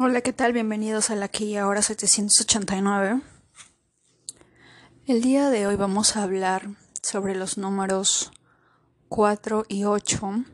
[0.00, 0.52] Hola, ¿qué tal?
[0.52, 3.20] Bienvenidos a la aquí ahora 789.
[5.08, 6.68] El día de hoy vamos a hablar
[7.02, 8.30] sobre los números
[9.08, 10.44] 4 y 8.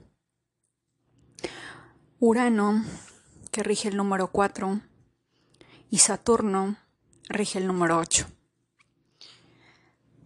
[2.20, 2.86] Urano,
[3.50, 4.80] que rige el número 4,
[5.90, 6.78] y Saturno
[7.28, 8.26] rige el número 8.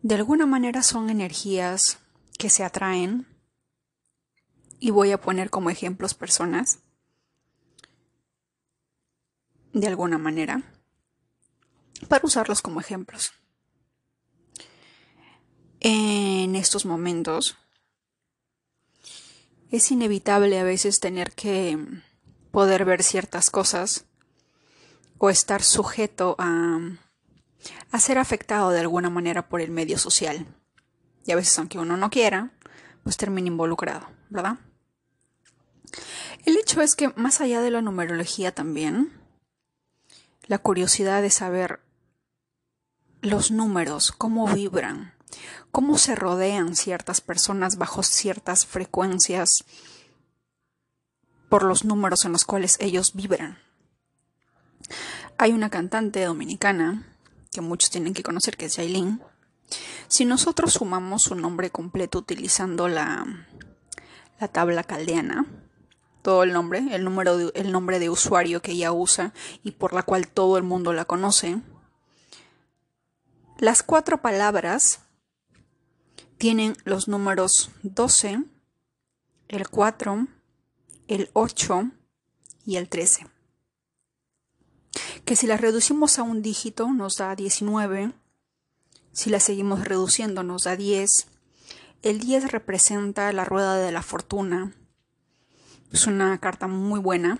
[0.00, 1.98] De alguna manera son energías
[2.38, 3.26] que se atraen
[4.78, 6.78] y voy a poner como ejemplos personas
[9.72, 10.62] de alguna manera
[12.08, 13.32] para usarlos como ejemplos.
[15.80, 17.56] En estos momentos
[19.70, 21.78] es inevitable a veces tener que
[22.50, 24.06] poder ver ciertas cosas
[25.18, 26.80] o estar sujeto a,
[27.98, 30.46] ser afectado de alguna manera por el medio social.
[31.26, 32.52] Y a veces aunque uno no quiera,
[33.02, 34.58] pues termina involucrado, ¿verdad?
[36.44, 39.12] El hecho es que más allá de la numerología también,
[40.48, 41.80] la curiosidad de saber
[43.20, 45.14] los números, cómo vibran,
[45.70, 49.64] cómo se rodean ciertas personas bajo ciertas frecuencias
[51.48, 53.58] por los números en los cuales ellos vibran.
[55.36, 57.06] Hay una cantante dominicana
[57.52, 59.20] que muchos tienen que conocer que es Jailin.
[60.08, 63.26] Si nosotros sumamos su nombre completo utilizando la,
[64.40, 65.46] la tabla caldeana,
[66.28, 69.32] todo el nombre, el, número el nombre de usuario que ella usa
[69.64, 71.62] y por la cual todo el mundo la conoce.
[73.56, 75.00] Las cuatro palabras
[76.36, 78.42] tienen los números 12,
[79.48, 80.26] el 4,
[81.06, 81.92] el 8
[82.66, 83.26] y el 13.
[85.24, 88.12] Que si las reducimos a un dígito nos da 19,
[89.12, 91.26] si las seguimos reduciendo nos da 10.
[92.02, 94.74] El 10 representa la rueda de la fortuna,
[95.92, 97.38] es una carta muy buena.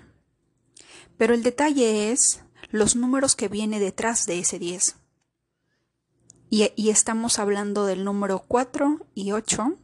[1.16, 4.96] Pero el detalle es los números que viene detrás de ese 10.
[6.50, 9.76] Y, y, estamos hablando del número 4 y 8,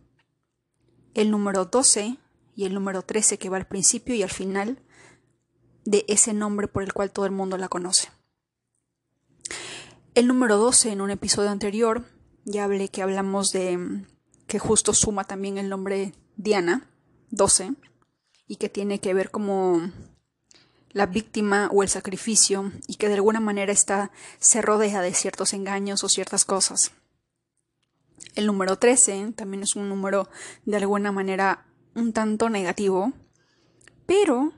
[1.12, 2.16] el número 12
[2.56, 4.78] y el número 13 que va al principio y al final
[5.84, 8.08] de ese nombre por el cual todo el mundo la conoce.
[10.14, 12.04] El número 12 en un episodio anterior
[12.44, 14.06] ya hablé que hablamos de
[14.46, 16.88] que justo suma también el nombre Diana,
[17.30, 17.72] 12
[18.46, 19.90] y que tiene que ver como
[20.94, 25.52] la víctima o el sacrificio y que de alguna manera está se rodea de ciertos
[25.52, 26.92] engaños o ciertas cosas.
[28.34, 30.28] El número 13 también es un número
[30.64, 33.12] de alguna manera un tanto negativo,
[34.06, 34.52] pero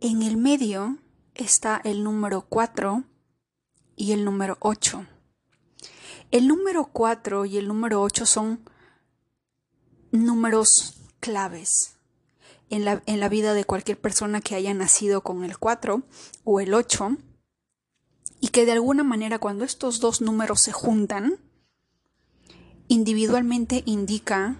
[0.00, 0.98] en el medio
[1.34, 3.04] está el número 4
[3.96, 5.06] y el número 8.
[6.30, 8.60] El número 4 y el número 8 son
[10.12, 11.99] números claves
[12.70, 16.02] en la, vida de cualquier persona que haya nacido con el 4
[16.44, 17.16] o el 8
[18.40, 21.38] y que de alguna manera cuando estos dos números se juntan,
[22.86, 24.56] individualmente indica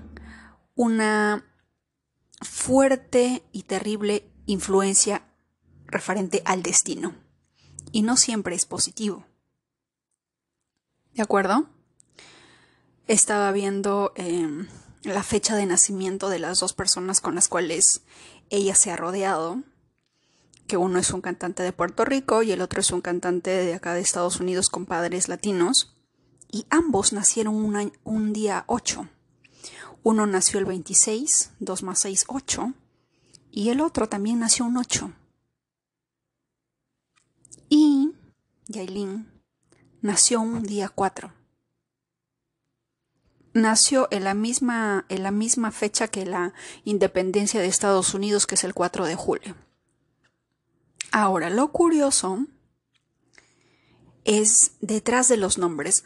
[0.74, 1.46] una
[2.42, 5.22] fuerte y terrible influencia
[5.86, 7.14] referente al destino.
[7.92, 9.24] Y no siempre es positivo.
[11.14, 11.68] ¿De acuerdo?
[13.06, 14.68] Estaba viendo em,
[15.02, 18.02] la fecha de nacimiento de las dos personas con las cuales
[18.50, 19.62] ella se ha rodeado,
[20.66, 23.74] que uno es un cantante de Puerto Rico y el otro es un cantante de
[23.74, 25.96] acá de Estados Unidos con padres latinos,
[26.52, 27.54] y ambos nacieron
[28.04, 29.08] un, día 8.
[30.02, 32.74] Uno nació el 26, 2 más 6, 8,
[33.52, 35.12] y el otro también nació un 8.
[37.68, 38.12] Y
[38.66, 39.30] Yailin
[40.02, 41.39] nació un día 4
[43.52, 46.52] nació en la misma, en la misma fecha que la
[46.84, 49.56] independencia de Estados Unidos, que es el 4 de julio.
[51.12, 52.46] Ahora, lo curioso
[54.24, 56.04] es detrás de los nombres.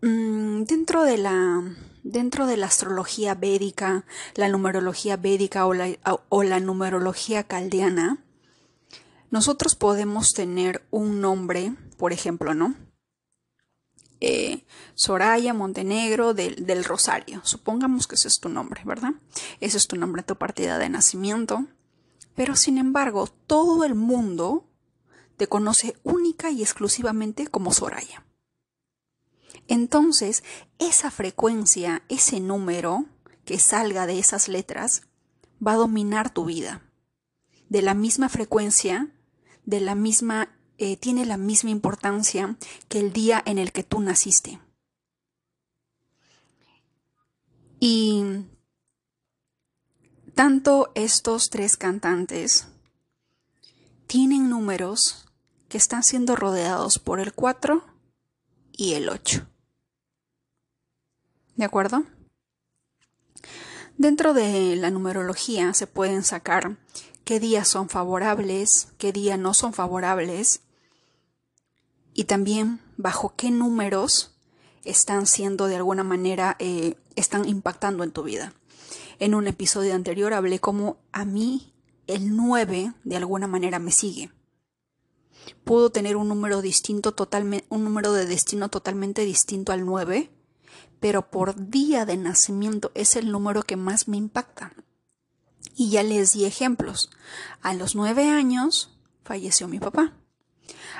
[0.00, 1.62] Mm, dentro de la
[2.04, 4.04] dentro de la astrología védica,
[4.34, 5.90] la numerología védica o la,
[6.30, 8.24] o la numerología caldeana,
[9.30, 12.74] nosotros podemos tener un nombre, por ejemplo, ¿no?
[14.20, 17.40] Eh, Soraya Montenegro del, Rosario.
[17.44, 19.12] Supongamos que ese es tu nombre, ¿verdad?
[19.60, 21.66] Ese es tu nombre, tu partida de nacimiento.
[22.34, 24.64] Pero sin embargo, todo el mundo
[25.36, 28.24] te conoce única y exclusivamente como Soraya.
[29.68, 30.42] Entonces,
[30.78, 33.06] esa frecuencia, ese número
[33.44, 35.02] que salga de esas letras,
[35.64, 36.82] va a dominar tu vida.
[37.68, 39.12] De la misma frecuencia,
[39.64, 42.56] de la misma eh, tiene la misma importancia
[42.88, 44.60] que el día en el que tú naciste.
[47.80, 48.24] Y
[50.34, 52.68] tanto estos tres cantantes
[54.06, 55.26] tienen números
[55.68, 57.84] que están siendo rodeados por el 4
[58.72, 59.46] y el 8.
[61.56, 62.04] ¿De acuerdo?
[63.96, 66.76] Dentro de la numerología se pueden sacar
[67.24, 70.62] qué días son favorables, qué días no son favorables
[72.18, 74.34] y también bajo qué números
[74.82, 78.54] están siendo de alguna manera, eh, están impactando en tu vida.
[79.20, 81.72] En un episodio anterior hablé cómo a mí
[82.08, 84.32] el 9 de alguna manera me sigue.
[85.62, 90.28] Puedo tener un número distinto totalmente, un número de destino totalmente distinto al 9
[90.98, 94.72] pero por día de nacimiento es el número que más me impacta.
[95.76, 97.10] Y ya les di ejemplos.
[97.62, 100.14] A los nueve años falleció mi papá.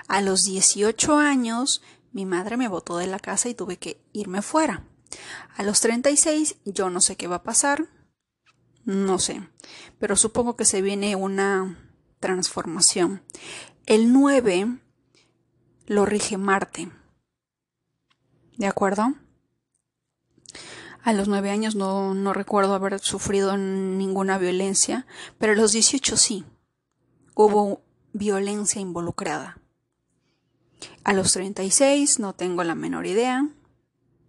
[0.06, 1.82] A los 18 años
[2.12, 4.84] mi madre me botó de la casa y tuve que irme fuera.
[5.56, 7.88] A los 36 yo no sé qué va a pasar.
[8.84, 9.46] No sé.
[9.98, 11.78] Pero supongo que se viene una
[12.20, 13.22] transformación.
[13.86, 14.78] El 9
[15.86, 16.90] lo rige Marte.
[18.56, 19.14] ¿De acuerdo?
[21.02, 25.06] A los nueve años no, no recuerdo haber sufrido ninguna violencia,
[25.38, 26.44] pero a los 18 sí.
[27.34, 27.82] Hubo
[28.12, 29.58] violencia involucrada.
[31.04, 33.48] A los 36 no tengo la menor idea.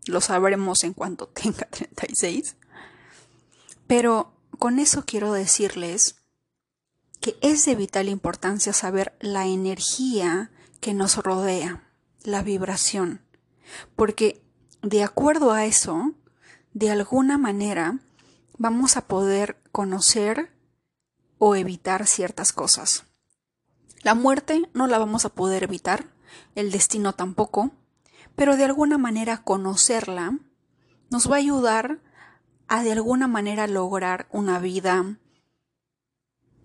[0.05, 2.55] Lo sabremos en cuanto tenga 36.
[3.87, 6.15] Pero con eso quiero decirles
[7.21, 11.83] que es de vital importancia saber la energía que nos rodea,
[12.23, 13.21] la vibración,
[13.95, 14.41] porque
[14.81, 16.13] de acuerdo a eso
[16.73, 17.99] de alguna manera
[18.57, 20.51] vamos a poder conocer
[21.37, 23.05] o evitar ciertas cosas.
[24.01, 26.05] La muerte no la vamos a poder evitar,
[26.55, 27.71] el destino tampoco,
[28.35, 30.37] pero de alguna manera conocerla
[31.09, 31.99] nos va a ayudar
[32.67, 35.17] a de alguna manera lograr una vida,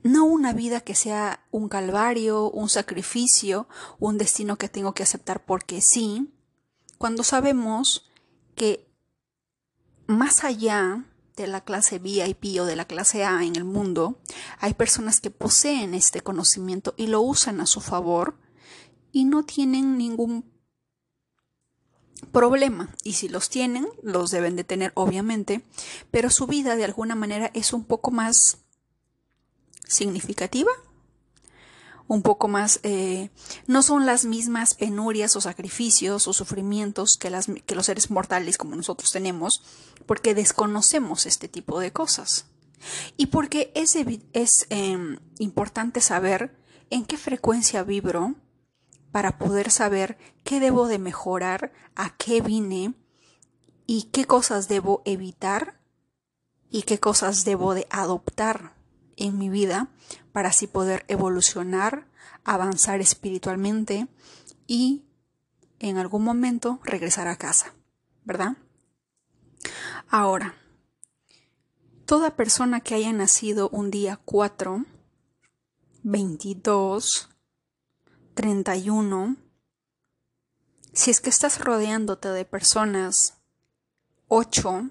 [0.02, 3.66] no una vida que sea un calvario, un sacrificio,
[3.98, 6.30] un destino que tengo que aceptar porque sí,
[6.98, 8.10] cuando sabemos
[8.54, 8.86] que
[10.06, 11.04] más allá
[11.36, 14.20] de la clase VIP o de la clase A en el mundo,
[14.58, 18.36] hay personas que poseen este conocimiento y lo usan a su favor
[19.12, 20.52] y no tienen ningún
[22.32, 22.94] problema.
[23.02, 25.62] Y si los tienen, los deben de tener obviamente,
[26.10, 28.58] pero su vida de alguna manera es un poco más
[29.86, 30.70] significativa
[32.06, 33.30] un poco más, eh,
[33.66, 38.58] no son las mismas penurias o sacrificios o sufrimientos que, las, que los seres mortales
[38.58, 39.62] como nosotros tenemos,
[40.06, 42.46] porque desconocemos este tipo de cosas.
[43.16, 43.96] Y porque es,
[44.34, 46.56] es em, importante saber
[46.90, 48.34] en qué frecuencia vibro
[49.10, 52.94] para poder saber qué debo de mejorar, a qué vine
[53.86, 55.80] y qué cosas debo evitar
[56.70, 58.74] y qué cosas debo de adoptar
[59.16, 59.88] en mi vida
[60.34, 62.08] para así poder evolucionar,
[62.42, 64.08] avanzar espiritualmente
[64.66, 65.04] y
[65.78, 67.72] en algún momento regresar a casa,
[68.24, 68.56] ¿verdad?
[70.08, 70.56] Ahora,
[72.04, 74.84] toda persona que haya nacido un día 4,
[76.02, 77.28] 22,
[78.34, 79.36] 31,
[80.92, 83.38] si es que estás rodeándote de personas
[84.26, 84.90] 8,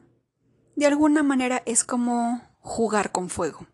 [0.77, 3.67] de alguna manera es como jugar con fuego.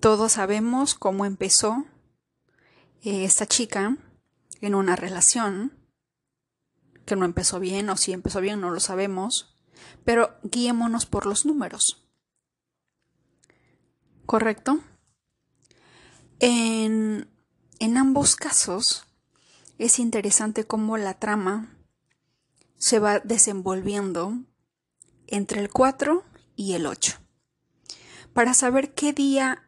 [0.00, 1.84] Todos sabemos cómo empezó
[3.02, 3.96] eh, esta chica
[4.60, 5.72] en una relación,
[7.04, 9.54] que no empezó bien o si empezó bien no lo sabemos,
[10.04, 12.06] pero guiémonos por los números.
[14.26, 14.80] ¿Correcto?
[16.40, 17.28] En,
[17.78, 19.04] en ambos casos
[19.78, 21.76] es interesante cómo la trama
[22.76, 24.38] se va desenvolviendo
[25.26, 26.24] entre el 4
[26.56, 27.18] y el 8.
[28.32, 29.63] Para saber qué día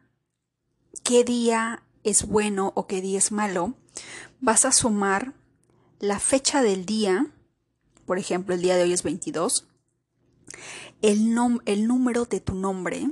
[1.03, 3.73] qué día es bueno o qué día es malo,
[4.39, 5.33] vas a sumar
[5.99, 7.27] la fecha del día,
[8.05, 9.67] por ejemplo, el día de hoy es 22,
[11.01, 11.35] el,
[11.65, 13.09] el número de tu nombre,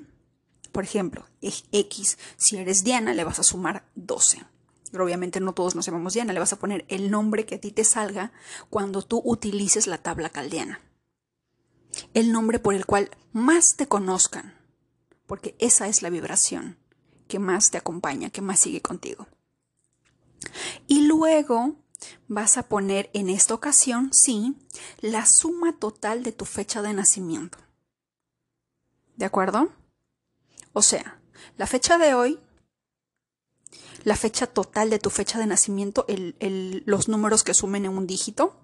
[0.71, 4.43] por ejemplo, X, si eres Diana, le vas a sumar 12.
[4.91, 7.61] Pero obviamente no todos nos llamamos Diana, le vas a poner el nombre que a
[7.61, 8.31] ti te salga
[8.69, 10.79] cuando tú utilices la tabla caldeana.
[12.13, 14.53] El nombre por el cual más te conozcan,
[15.27, 16.77] porque esa es la vibración
[17.27, 19.27] que más te acompaña, que más sigue contigo.
[20.87, 21.75] Y luego
[22.27, 24.55] vas a poner en esta ocasión, sí,
[25.01, 27.57] la suma total de tu fecha de nacimiento.
[29.15, 29.69] ¿De acuerdo?
[30.73, 31.21] O sea,
[31.57, 32.39] la fecha de hoy,
[34.03, 38.59] la fecha total de tu fecha de nacimiento, los números que sumen en un dígito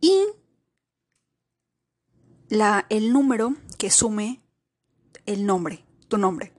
[0.00, 0.26] y
[2.48, 4.42] la, el número que sume
[5.26, 6.52] el nombre, tu nombre.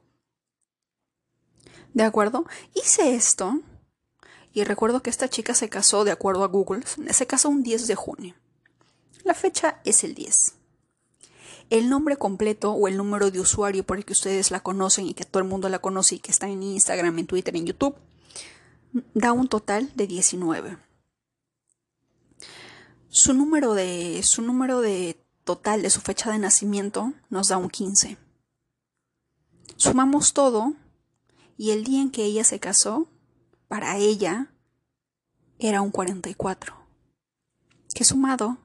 [1.94, 2.46] ¿De acuerdo?
[2.74, 3.60] Hice esto
[4.54, 7.88] y recuerdo que esta chica se casó, de acuerdo a Google, se casó un 10
[7.88, 8.36] de junio.
[9.24, 10.56] La fecha es el 10.
[11.70, 15.14] El nombre completo o el número de usuario por el que ustedes la conocen y
[15.14, 17.96] que todo el mundo la conoce y que está en Instagram, en Twitter, en YouTube,
[19.14, 20.78] da un total de 19.
[23.10, 27.70] Su número de, su número de total de su fecha de nacimiento nos da un
[27.70, 28.18] 15.
[29.78, 30.74] Sumamos todo
[31.58, 33.08] y el día en que ella se casó
[33.68, 34.54] para ella
[35.60, 36.76] era un 44,
[37.94, 38.58] que sumado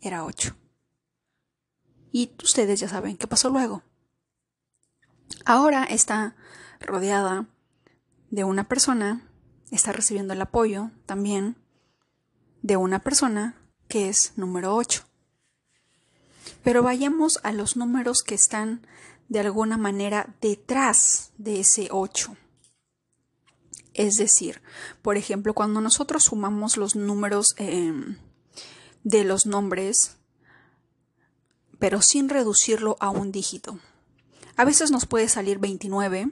[0.00, 0.56] era 8.
[2.10, 3.82] Y ustedes ya saben qué pasó luego.
[5.44, 6.36] Ahora está
[6.80, 7.46] rodeada
[8.30, 9.28] de una persona,
[9.70, 11.56] está recibiendo el apoyo también
[12.62, 13.56] de una persona
[13.88, 15.04] que es número 8.
[16.62, 18.86] Pero vayamos a los números que están
[19.32, 22.36] de alguna manera detrás de ese 8.
[23.94, 24.60] Es decir,
[25.00, 28.18] por ejemplo, cuando nosotros sumamos los números em,
[29.04, 30.18] de los nombres,
[31.78, 33.78] pero sin reducirlo a un dígito.
[34.56, 36.30] A veces nos puede salir 29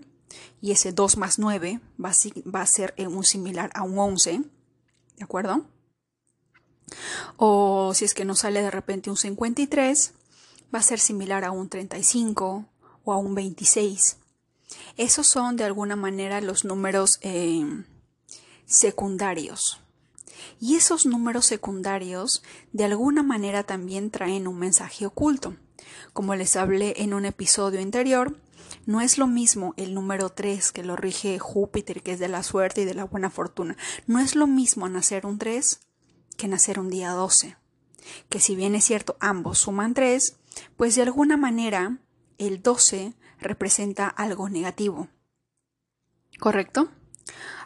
[0.60, 4.42] y ese 2 más 9 va a, ser un similar a un 11,
[5.16, 5.64] ¿de acuerdo?
[7.38, 10.12] O si es que nos sale de repente un 53,
[10.74, 12.66] va a ser similar a un 35
[13.04, 14.18] o a un 26.
[14.96, 17.84] Esos son de alguna manera los números eh,
[18.66, 19.80] secundarios.
[20.60, 22.42] Y esos números secundarios
[22.72, 25.56] de alguna manera también traen un mensaje oculto.
[26.12, 28.36] Como les hablé en un episodio anterior,
[28.86, 32.42] no es lo mismo el número 3 que lo rige Júpiter, que es de la
[32.42, 33.76] suerte y de la buena fortuna.
[34.06, 35.80] No es lo mismo nacer un 3
[36.36, 37.56] que nacer un día 12.
[38.28, 40.36] Que si bien es cierto, ambos suman 3,
[40.76, 41.98] pues de alguna manera
[42.40, 45.08] el 12 representa algo negativo.
[46.38, 46.90] ¿Correcto?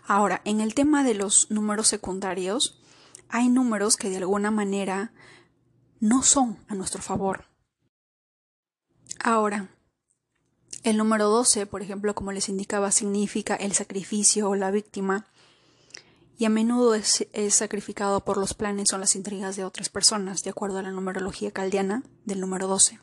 [0.07, 2.83] Ahora, en el tema de los números secundarios,
[3.29, 5.13] hay números que de alguna manera
[6.01, 7.47] no son a nuestro favor.
[9.21, 9.71] Ahora,
[10.83, 15.27] el número 12, por ejemplo, como les indicaba, significa el sacrificio o la víctima,
[16.37, 20.51] y a menudo es, sacrificado por los planes o las intrigas de otras personas, de
[20.51, 22.99] acuerdo a la numerología caldiana del número 12.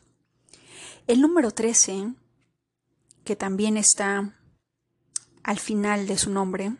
[1.08, 2.14] El número 13,
[3.24, 4.38] que también está
[5.42, 6.76] al final de su nombre,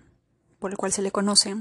[0.61, 1.57] por el cual se le conoce,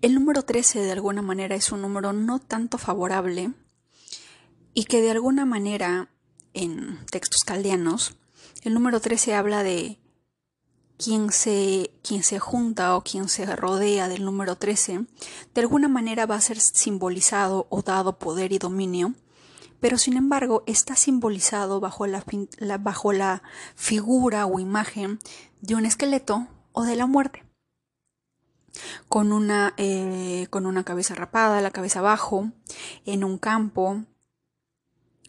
[0.00, 3.52] el número 13 de alguna manera es un número no tanto favorable
[4.74, 6.10] y que de alguna manera
[6.52, 8.16] en textos caldeanos
[8.62, 10.00] el número 13 habla de
[10.98, 15.06] quien se, quien se junta o quien se rodea del número 13
[15.54, 19.14] de alguna manera va a ser simbolizado o dado poder y dominio
[19.82, 22.24] pero sin embargo está simbolizado bajo la,
[22.78, 23.42] bajo la
[23.74, 25.18] figura o imagen
[25.60, 27.44] de un esqueleto o de la muerte.
[29.08, 32.52] Con una, eh, con una cabeza rapada, la cabeza abajo,
[33.06, 34.04] en un campo,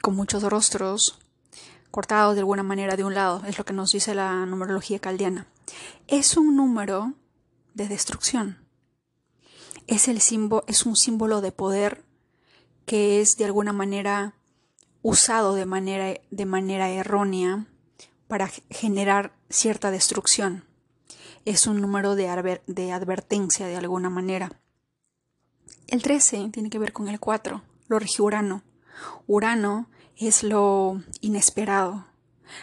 [0.03, 1.17] con muchos rostros,
[1.89, 5.47] cortados de alguna manera de un lado, es lo que nos dice la numerología caldiana.
[6.05, 7.13] Es un número
[7.73, 8.59] de destrucción.
[9.87, 10.17] Es, el
[10.67, 12.05] es un símbolo de poder
[12.85, 14.35] que es de alguna manera
[15.03, 17.67] usado de manera, de manera errónea
[18.27, 20.63] para generar cierta destrucción.
[21.45, 24.59] Es un número de, de advertencia de alguna manera.
[25.87, 28.63] El 13 tiene que ver con el 4, lo rige Urano.
[29.27, 32.05] Urano es lo inesperado,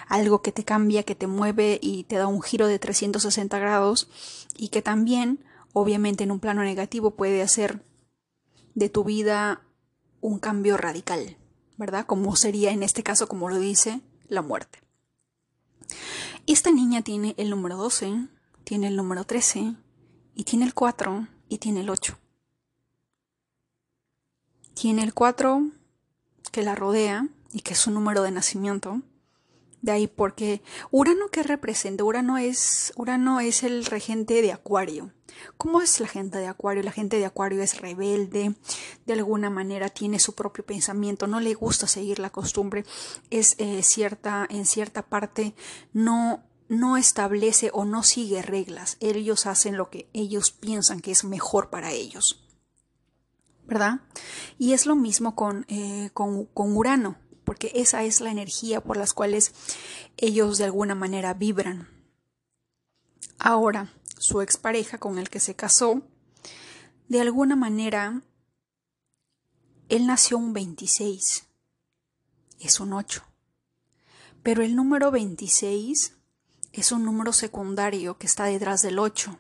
[0.09, 4.09] algo que te cambia, que te mueve y te da un giro de 360 grados
[4.56, 5.44] y que también,
[5.75, 7.82] obviamente en un plano negativo, puede hacer
[8.75, 9.61] de tu vida
[10.23, 11.37] un cambio radical.
[11.81, 12.05] ¿Verdad?
[12.05, 14.81] Como sería en este caso, como lo dice, la muerte.
[16.47, 18.29] Esta niña tiene el número 12,
[18.65, 19.75] tiene el número 13,
[20.35, 22.19] y tiene el 4, y tiene el 8.
[24.75, 25.71] Tiene el 4
[26.53, 29.01] que la rodea y que es su número de nacimiento.
[29.83, 35.13] De ahí porque Urano que representa, Urano es, Urano es el regente de Acuario.
[35.57, 36.83] ¿Cómo es la gente de Acuario?
[36.83, 38.55] La gente de Acuario es rebelde,
[39.07, 42.85] de alguna manera tiene su propio pensamiento, no le gusta seguir la costumbre,
[43.31, 45.55] es eh, cierta, en cierta parte
[45.93, 51.25] no no establece o no sigue reglas, ellos hacen lo que ellos piensan que es
[51.25, 52.45] mejor para ellos.
[53.67, 54.03] ¿Verdad?
[54.57, 57.17] Y es lo mismo con, eh, con, con Urano
[57.50, 59.50] porque esa es la energía por las cuales
[60.16, 61.88] ellos de alguna manera vibran.
[63.40, 66.00] Ahora, su expareja con el que se casó,
[67.09, 68.23] de alguna manera,
[69.88, 71.49] él nació un 26,
[72.61, 73.25] es un 8,
[74.45, 76.12] pero el número 26
[76.73, 79.37] es un número secundario que está detrás del 8.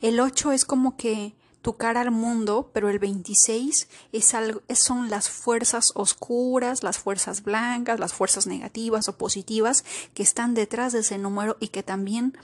[0.00, 5.10] El 8 es como que tu cara al mundo, pero el 26 es algo, son
[5.10, 11.00] las fuerzas oscuras, las fuerzas blancas, las fuerzas negativas o positivas que están detrás de
[11.00, 12.36] ese número y que también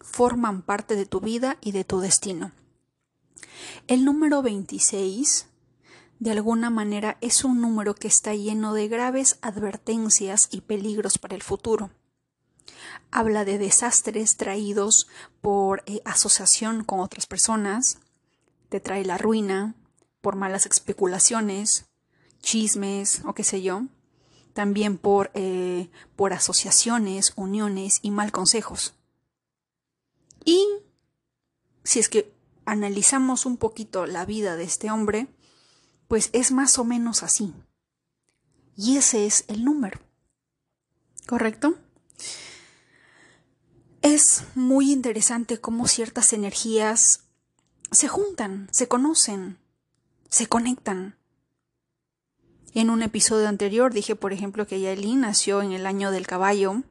[0.00, 2.52] forman parte de tu vida y de tu destino.
[3.86, 5.46] El número 26
[6.18, 11.34] de alguna manera es un número que está lleno de graves advertencias y peligros para
[11.34, 11.90] el futuro.
[13.10, 15.06] Habla de desastres traídos
[15.40, 17.98] por eh, asociación con otras personas,
[18.74, 19.76] te trae la ruina
[20.20, 21.84] por malas especulaciones,
[22.42, 23.84] chismes o qué sé yo,
[24.52, 28.94] también por, eh, por asociaciones, uniones y mal consejos.
[30.44, 30.66] Y
[31.84, 35.28] si es que analizamos un poquito la vida de este hombre,
[36.08, 37.54] pues es más o menos así.
[38.76, 40.00] Y ese es el número.
[41.28, 41.78] ¿Correcto?
[44.02, 47.23] Es muy interesante cómo ciertas energías
[47.94, 49.58] se juntan, se conocen,
[50.28, 51.16] se conectan.
[52.74, 56.82] En un episodio anterior dije, por ejemplo, que Yaelin nació en el año del caballo,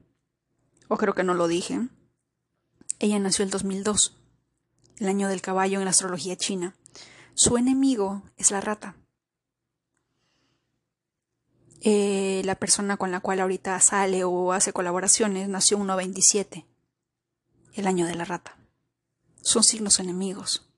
[0.87, 1.89] o creo que no lo dije.
[2.99, 4.15] Ella nació el 2002,
[4.99, 6.75] el año del caballo en la astrología china.
[7.33, 8.95] Su enemigo es la rata.
[11.81, 16.65] Eh, la persona con la cual ahorita sale o hace colaboraciones nació un 97,
[17.73, 18.57] el año de la rata.
[19.41, 20.72] Son signos enemigos.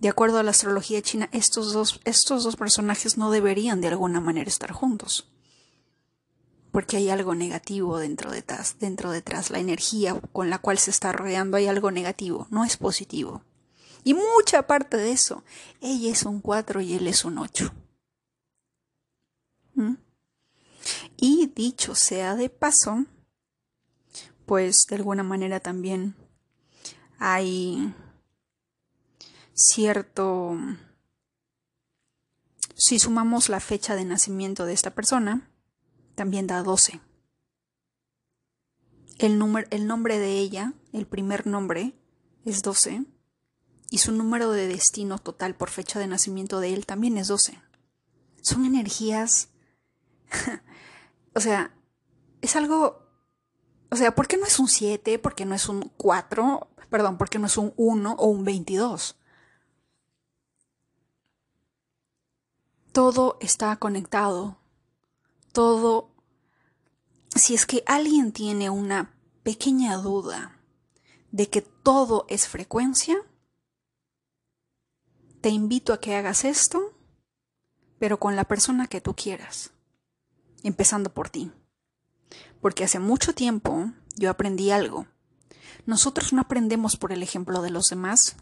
[0.00, 4.18] De acuerdo a la astrología china, estos dos, estos dos personajes no deberían de alguna
[4.20, 5.30] manera estar juntos.
[6.72, 9.50] Porque hay algo negativo dentro detrás, dentro detrás.
[9.50, 13.44] La energía con la cual se está rodeando hay algo negativo, no es positivo.
[14.02, 15.44] Y mucha parte de eso,
[15.82, 17.70] ella es un 4 y él es un 8.
[19.74, 19.94] ¿Mm?
[21.18, 23.04] Y dicho sea de paso,
[24.46, 26.16] pues de alguna manera también
[27.18, 27.94] hay
[29.64, 30.56] cierto...
[32.74, 35.50] Si sumamos la fecha de nacimiento de esta persona,
[36.14, 37.00] también da 12.
[39.18, 41.94] El, número, el nombre de ella, el primer nombre,
[42.44, 43.04] es 12.
[43.90, 47.60] Y su número de destino total por fecha de nacimiento de él también es 12.
[48.40, 49.50] Son energías...
[51.34, 51.74] o sea,
[52.40, 53.06] es algo...
[53.90, 55.18] O sea, ¿por qué no es un 7?
[55.18, 56.68] ¿Por qué no es un 4?
[56.88, 59.19] Perdón, ¿por qué no es un 1 o un 22?
[62.92, 64.58] Todo está conectado.
[65.52, 66.10] Todo...
[67.34, 70.58] Si es que alguien tiene una pequeña duda
[71.30, 73.16] de que todo es frecuencia,
[75.40, 76.92] te invito a que hagas esto,
[77.98, 79.70] pero con la persona que tú quieras,
[80.64, 81.52] empezando por ti.
[82.60, 85.06] Porque hace mucho tiempo yo aprendí algo.
[85.86, 88.36] Nosotros no aprendemos por el ejemplo de los demás,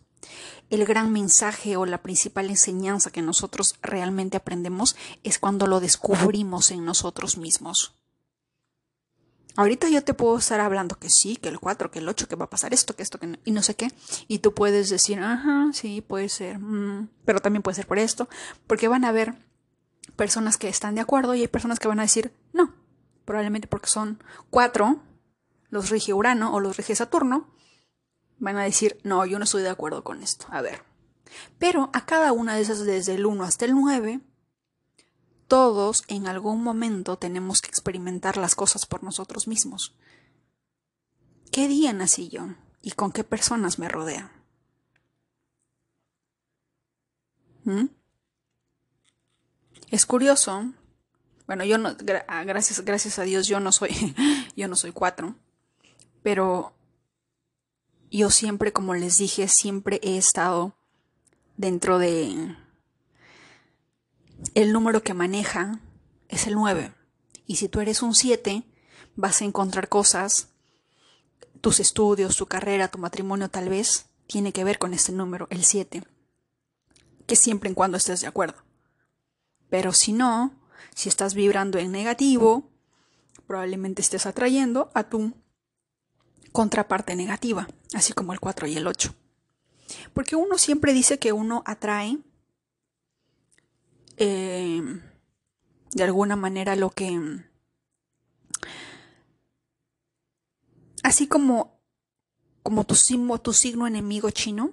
[0.71, 6.71] el gran mensaje o la principal enseñanza que nosotros realmente aprendemos es cuando lo descubrimos
[6.71, 7.95] en nosotros mismos.
[9.59, 12.37] Ahorita yo te puedo estar hablando que sí, que el 4, que el 8, que
[12.37, 13.91] va a pasar esto, que esto, que y no sé qué.
[14.29, 18.29] Y tú puedes decir, ajá, sí, puede ser, mm, pero también puede ser por esto.
[18.69, 19.35] Porque van a haber
[20.15, 22.73] personas que están de acuerdo y hay personas que van a decir, no.
[23.25, 25.01] Probablemente porque son 4,
[25.71, 27.49] los rige Urano o los rige Saturno,
[28.38, 30.46] van a decir, no, yo no estoy de acuerdo con esto.
[30.51, 30.83] A ver.
[31.59, 34.20] Pero a cada una de esas, desde el 1 hasta el 9,
[35.46, 39.94] todos en algún momento tenemos que experimentar las cosas por nosotros mismos.
[41.51, 42.48] ¿Qué día nací yo?
[42.83, 44.31] ¿Y con qué personas me rodea?
[47.64, 47.87] ¿Mm?
[49.90, 50.72] Es curioso.
[51.46, 51.96] Bueno, yo no,
[52.29, 54.14] ah, gracias, gracias a Dios, yo no soy,
[54.57, 55.35] yo no soy cuatro.
[56.22, 56.74] Pero
[58.11, 60.77] yo siempre, como les dije, siempre he estado
[61.57, 62.57] dentro de...
[64.55, 65.81] El número que maneja
[66.29, 66.94] es el 9.
[67.47, 68.62] Y si tú eres un 7,
[69.16, 70.49] vas a encontrar cosas,
[71.61, 75.64] tus estudios, tu carrera, tu matrimonio tal vez, tiene que ver con este número, el
[75.64, 76.05] 7.
[77.27, 78.62] Que siempre en cuando estés de acuerdo.
[79.68, 80.55] Pero si no,
[80.94, 82.71] si estás vibrando en negativo,
[83.47, 85.35] probablemente estés atrayendo a tu
[86.53, 89.15] contraparte negativa, así como el 4 y el 8.
[90.13, 92.19] Porque uno siempre dice que uno atrae
[94.17, 94.83] eh,
[95.93, 97.45] de alguna manera lo que...
[101.03, 101.81] Así como,
[102.63, 102.95] como tu,
[103.43, 104.73] tu signo enemigo chino,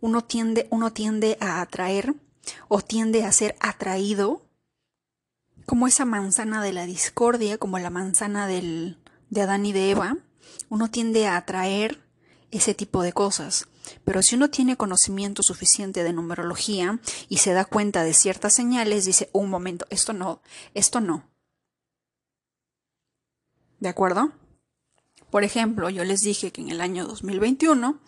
[0.00, 2.14] uno tiende, uno tiende a atraer
[2.68, 4.46] o tiende a ser atraído
[5.64, 8.98] como esa manzana de la discordia, como la manzana del,
[9.30, 10.18] de Adán y de Eva,
[10.68, 12.02] uno tiende a atraer
[12.50, 13.66] ese tipo de cosas.
[14.04, 16.98] Pero si uno tiene conocimiento suficiente de numerología
[17.28, 20.42] y se da cuenta de ciertas señales, dice, un momento, esto no,
[20.74, 21.28] esto no.
[23.78, 24.32] ¿De acuerdo?
[25.30, 28.00] Por ejemplo, yo les dije que en el año 2021,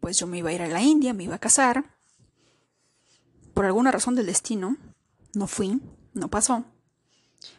[0.00, 1.96] pues yo me iba a ir a la India, me iba a casar.
[3.54, 4.76] Por alguna razón del destino,
[5.34, 5.80] no fui,
[6.14, 6.64] no pasó.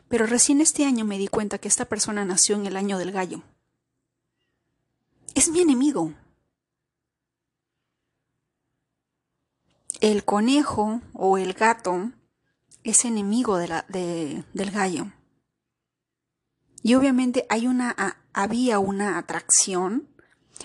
[0.08, 3.12] Pero recién este año me di cuenta que esta persona nació en el año del
[3.12, 3.44] gallo.
[5.36, 6.14] Es mi enemigo.
[10.00, 12.12] El conejo o el gato
[12.84, 15.12] es enemigo del gallo.
[16.84, 20.08] Y obviamente hay una, había una atracción,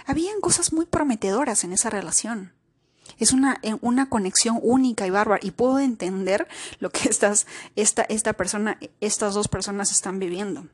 [0.06, 2.52] habían cosas muy prometedoras en esa relación.
[3.18, 6.46] Es una, eh, una conexión única y bárbara y puedo entender
[6.78, 10.68] lo que estas, esta, esta persona, estas dos personas están viviendo.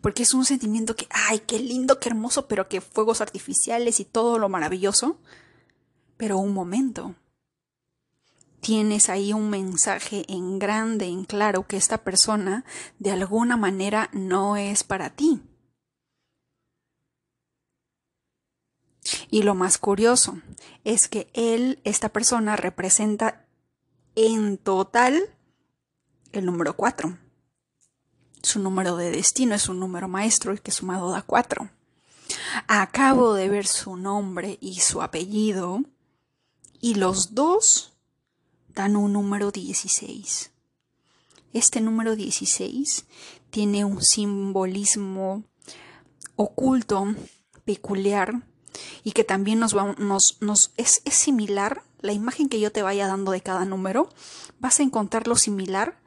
[0.00, 4.04] Porque es un sentimiento que, ay, qué lindo, qué hermoso, pero que fuegos artificiales y
[4.04, 5.18] todo lo maravilloso.
[6.16, 7.14] Pero un momento.
[8.60, 12.64] Tienes ahí un mensaje en grande, en claro, que esta persona
[12.98, 15.42] de alguna manera no es para ti.
[19.30, 20.40] Y lo más curioso
[20.84, 23.46] es que él, esta persona, representa
[24.14, 25.20] en total
[26.32, 27.18] el número 4.
[28.42, 31.70] Su número de destino es un número maestro y que sumado da 4.
[32.66, 35.82] Acabo de ver su nombre y su apellido
[36.80, 37.92] y los dos
[38.68, 40.50] dan un número 16.
[41.52, 43.04] Este número 16
[43.50, 45.44] tiene un simbolismo
[46.36, 47.14] oculto,
[47.64, 48.42] peculiar,
[49.04, 52.82] y que también nos, va, nos, nos es, es similar, la imagen que yo te
[52.82, 54.08] vaya dando de cada número,
[54.58, 56.01] vas a encontrarlo similar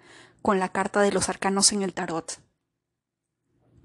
[0.45, 2.39] con la carta de los arcanos en el tarot.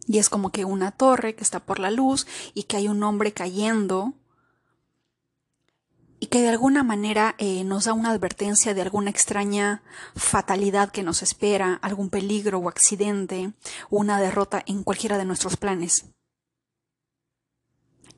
[0.07, 3.03] Y es como que una torre que está por la luz y que hay un
[3.03, 4.12] hombre cayendo
[6.18, 9.83] y que de alguna manera eh, nos da una advertencia de alguna extraña
[10.14, 13.55] fatalidad que nos espera, algún peligro o accidente,
[13.88, 16.11] una derrota en cualquiera de nuestros planes.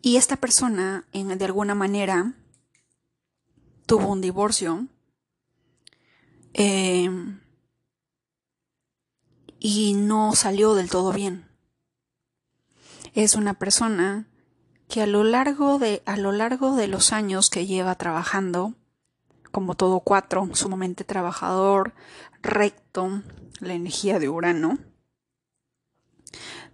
[0.01, 2.35] Y esta persona, en, de alguna manera,
[3.87, 4.89] tuvo un divorcio
[6.55, 7.09] eh,
[9.65, 11.49] y no salió del todo bien.
[13.15, 14.27] Es una persona
[14.89, 18.75] que a lo largo de, a lo largo de los años que lleva trabajando,
[19.53, 21.95] como todo cuatro, sumamente trabajador,
[22.43, 23.23] recto,
[23.61, 24.79] la energía de Urano,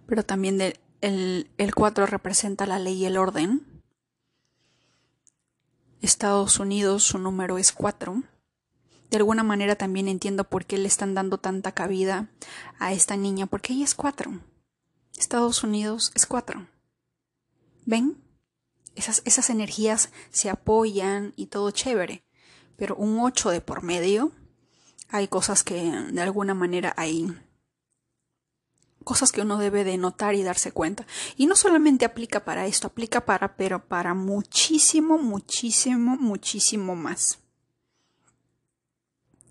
[0.07, 0.59] pero también
[1.01, 3.83] el, el 4 representa la ley y el orden.
[6.01, 8.23] Estados Unidos, su número es 4.
[9.09, 12.29] De alguna manera también entiendo por qué le están dando tanta cabida
[12.77, 14.39] a esta niña, porque ella es 4.
[15.17, 16.67] Estados Unidos es 4.
[17.85, 18.17] ¿Ven?
[18.95, 22.23] Esas, esas energías se apoyan y todo chévere,
[22.75, 24.31] pero un 8 de por medio,
[25.09, 27.35] hay cosas que de alguna manera hay
[29.03, 31.07] cosas que uno debe de notar y darse cuenta.
[31.35, 37.39] Y no solamente aplica para esto, aplica para, pero para muchísimo, muchísimo, muchísimo más.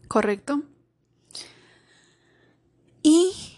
[0.09, 0.63] ¿Correcto?
[3.03, 3.57] Y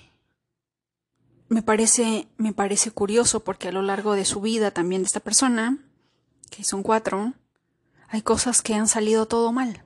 [1.49, 5.21] me parece, me parece curioso porque a lo largo de su vida también de esta
[5.21, 5.79] persona,
[6.51, 7.35] que son cuatro,
[8.09, 9.85] hay cosas que han salido todo mal.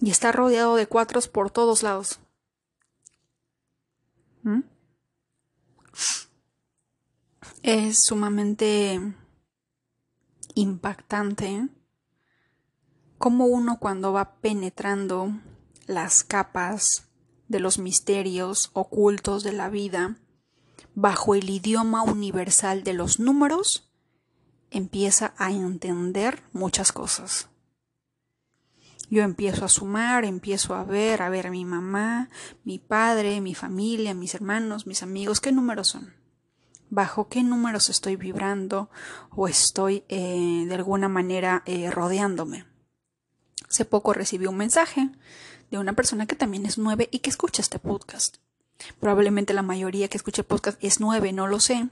[0.00, 2.20] Y está rodeado de cuatros por todos lados.
[4.42, 4.60] ¿Mm?
[7.62, 8.98] Es sumamente
[10.54, 11.68] impactante
[13.20, 15.30] cómo uno cuando va penetrando
[15.86, 17.06] las capas
[17.48, 20.16] de los misterios ocultos de la vida
[20.94, 23.92] bajo el idioma universal de los números,
[24.70, 27.50] empieza a entender muchas cosas.
[29.10, 32.30] Yo empiezo a sumar, empiezo a ver, a ver a mi mamá,
[32.64, 36.14] mi padre, mi familia, mis hermanos, mis amigos, qué números son.
[36.88, 38.88] Bajo qué números estoy vibrando
[39.30, 42.69] o estoy eh, de alguna manera eh, rodeándome.
[43.70, 45.10] Hace poco recibí un mensaje
[45.70, 48.38] de una persona que también es nueve y que escucha este podcast.
[48.98, 51.88] Probablemente la mayoría que escucha el podcast es nueve, no lo sé.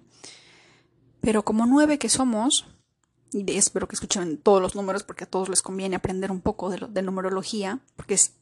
[1.20, 2.66] Pero como nueve que somos,
[3.32, 6.68] y espero que escuchen todos los números porque a todos les conviene aprender un poco
[6.70, 8.32] de, numerología, porque es,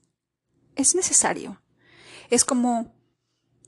[0.74, 1.60] es necesario.
[2.30, 2.94] Es como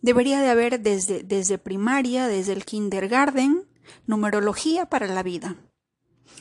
[0.01, 3.67] debería de haber desde, desde primaria, desde el kindergarten,
[4.07, 5.57] numerología para la vida.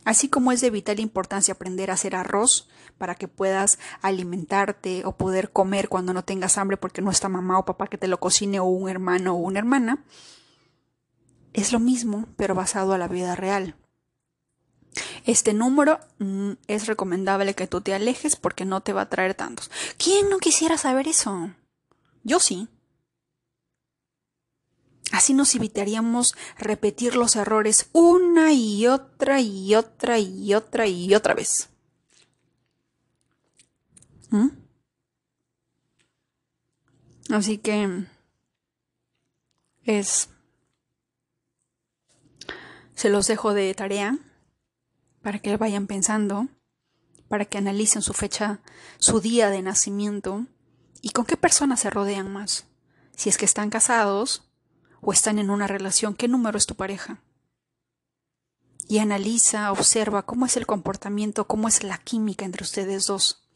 [0.06, 5.18] Así como es de vital importancia aprender a hacer arroz para que puedas alimentarte o
[5.18, 8.20] poder comer cuando no tengas hambre porque no está mamá o papá que te lo
[8.20, 10.04] cocine o un hermano o una hermana,
[11.54, 13.76] Es lo mismo, pero basado a la vida real.
[15.26, 19.34] Este número mm, es recomendable que tú te alejes porque no te va a traer
[19.34, 19.72] tantos.
[19.98, 21.52] ¿Quién no quisiera saber eso?
[22.24, 22.68] Yo sí.
[25.12, 31.34] Así nos evitaríamos repetir los errores una y otra y otra y otra y otra
[31.34, 31.70] vez.
[34.30, 34.50] ¿Mm?
[37.30, 38.06] Así que
[39.84, 40.30] es...
[42.96, 44.18] Se los dejo de tarea
[45.22, 46.48] para que vayan pensando,
[47.28, 48.60] para que analicen su fecha,
[48.98, 50.48] su día de nacimiento
[51.02, 52.66] y con qué personas se rodean más.
[53.16, 54.47] Si es que están casados
[55.02, 57.22] o están en una relación, ¿qué número es tu pareja?
[58.88, 63.48] Y analiza, observa cómo es el comportamiento, cómo es la química entre ustedes dos.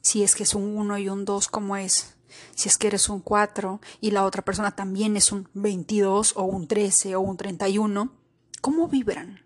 [0.00, 2.16] Si es que es un 1 y un 2, ¿cómo es?
[2.54, 6.42] Si es que eres un 4 y la otra persona también es un 22 o
[6.42, 8.12] un 13 o un 31,
[8.60, 9.42] ¿cómo vibran?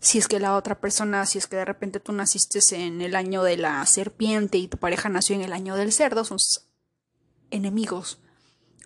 [0.00, 3.16] Si es que la otra persona, si es que de repente tú naciste en el
[3.16, 6.38] año de la serpiente y tu pareja nació en el año del cerdo, son
[7.50, 8.20] enemigos.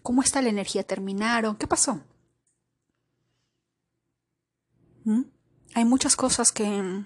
[0.03, 0.83] ¿Cómo está la energía?
[0.83, 1.57] ¿Terminaron?
[1.57, 2.01] ¿Qué pasó?
[5.05, 5.23] ¿Mm?
[5.75, 7.05] Hay muchas cosas que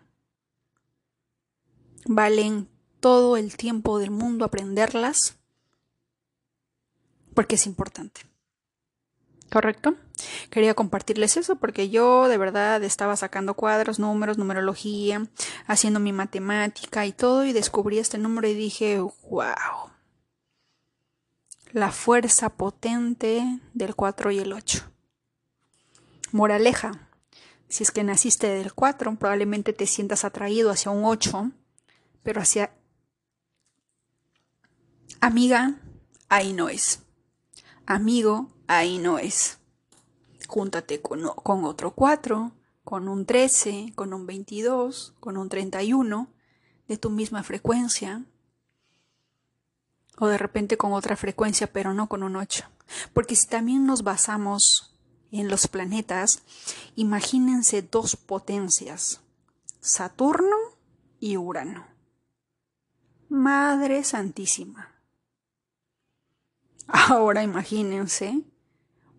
[2.06, 2.68] valen
[3.00, 5.36] todo el tiempo del mundo aprenderlas
[7.34, 8.22] porque es importante.
[9.52, 9.94] ¿Correcto?
[10.50, 15.26] Quería compartirles eso porque yo de verdad estaba sacando cuadros, números, numerología,
[15.66, 19.95] haciendo mi matemática y todo y descubrí este número y dije, wow.
[21.72, 24.90] La fuerza potente del 4 y el 8.
[26.32, 27.08] Moraleja,
[27.68, 31.52] si es que naciste del 4, probablemente te sientas atraído hacia un 8
[32.26, 32.72] pero hacia
[35.20, 35.80] amiga,
[36.28, 37.04] ahí no es.
[37.86, 39.58] Amigo, ahí no es.
[40.48, 42.50] Júntate con, con otro 4,
[42.82, 46.28] con un 13, con un 22, con un 31
[46.88, 48.24] de tu misma frecuencia.
[50.18, 52.64] O de repente con otra frecuencia, pero no con un 8.
[53.12, 54.94] Porque si también nos basamos
[55.30, 56.42] en los planetas,
[56.94, 59.20] imagínense dos potencias,
[59.80, 60.56] Saturno
[61.20, 61.86] y Urano.
[63.28, 64.92] Madre Santísima.
[66.86, 68.42] Ahora imagínense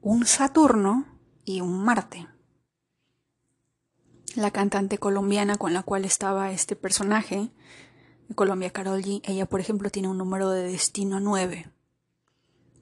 [0.02, 1.06] un Saturno
[1.44, 2.28] y un Marte.
[4.36, 7.50] La cantante colombiana con la cual estaba este personaje,
[8.36, 11.72] Colombia Carol G, ella por ejemplo tiene un número de destino 9.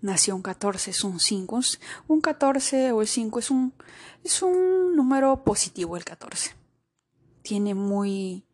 [0.02, 1.60] Nació un 14, es un 5.
[2.08, 3.74] Un 14 o el 5 es un,
[4.24, 6.52] es un número positivo el 14.
[7.42, 8.46] Tiene muy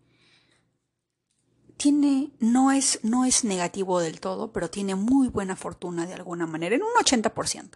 [1.82, 6.46] tiene, no es, no es negativo del todo, pero tiene muy buena fortuna de alguna
[6.46, 7.72] manera, en un 80%.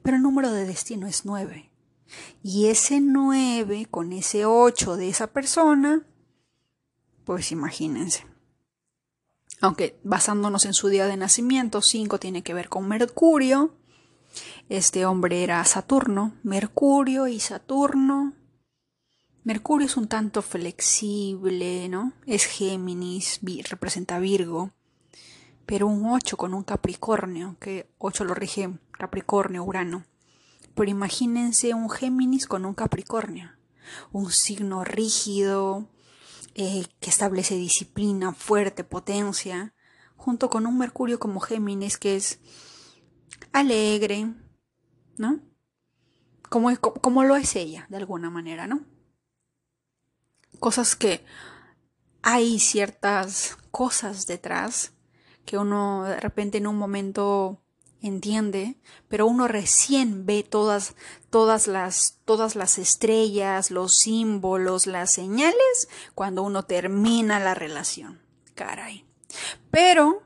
[0.00, 1.72] Pero el número de destino es 9.
[2.44, 6.06] Y ese 9 con ese 8 de esa persona,
[7.24, 8.26] pues imagínense.
[9.60, 13.74] Aunque basándonos en su día de nacimiento, 5 tiene que ver con Mercurio.
[14.68, 18.34] Este hombre era Saturno, Mercurio y Saturno
[19.44, 22.14] Mercurio es un tanto flexible, ¿no?
[22.24, 24.70] Es Géminis, representa Virgo,
[25.66, 30.06] pero un 8 con un Capricornio, que 8 lo rige Capricornio, Urano.
[30.74, 33.50] Pero imagínense un Géminis con un Capricornio,
[34.12, 35.90] un signo rígido,
[36.54, 39.74] eh, que establece disciplina, fuerte, potencia,
[40.16, 42.40] junto con un Mercurio como Géminis, que es
[43.52, 44.32] alegre,
[45.16, 45.40] ¿no?
[46.48, 48.84] Como, como lo es ella, de alguna manera, ¿no?
[50.58, 51.24] cosas que
[52.22, 54.92] hay ciertas cosas detrás
[55.44, 57.62] que uno de repente en un momento
[58.06, 58.76] entiende,
[59.08, 60.94] pero uno recién ve todas
[61.30, 68.20] todas las todas las estrellas, los símbolos, las señales cuando uno termina la relación.
[68.54, 69.04] Caray.
[69.70, 70.22] Pero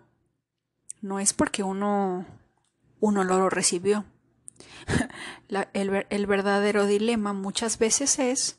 [1.00, 2.26] no es porque uno
[3.00, 4.04] uno lo recibió.
[5.72, 8.58] el, el verdadero dilema muchas veces es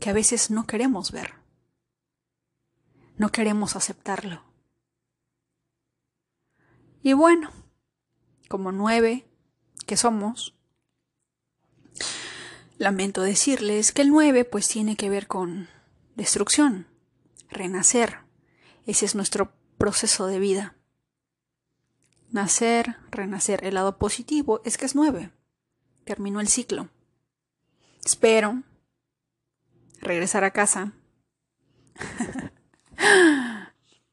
[0.00, 1.34] que a veces no queremos ver.
[3.18, 4.42] No queremos aceptarlo.
[7.02, 7.50] Y bueno,
[8.48, 9.26] como nueve
[9.86, 10.54] que somos,
[12.78, 15.68] lamento decirles que el nueve pues tiene que ver con
[16.14, 16.86] destrucción,
[17.50, 18.18] renacer.
[18.86, 20.76] Ese es nuestro proceso de vida.
[22.30, 23.64] Nacer, renacer.
[23.64, 25.32] El lado positivo es que es nueve.
[26.04, 26.88] Terminó el ciclo.
[28.04, 28.62] Espero
[30.00, 30.92] regresar a casa.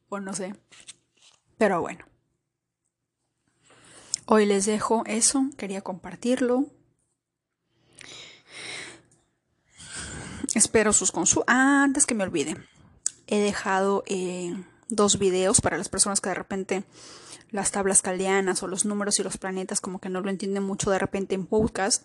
[0.09, 0.55] o no sé.
[1.57, 2.05] Pero bueno.
[4.25, 6.67] Hoy les dejo eso, quería compartirlo.
[10.55, 11.53] Espero sus consultas.
[11.53, 12.55] Ah, antes que me olvide,
[13.27, 14.55] he dejado eh,
[14.87, 16.83] dos videos para las personas que de repente
[17.51, 20.89] las tablas caldeanas o los números y los planetas como que no lo entienden mucho
[20.89, 22.03] de repente en podcast.